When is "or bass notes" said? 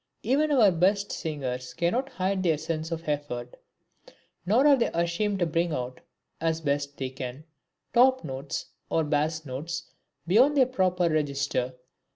8.89-9.91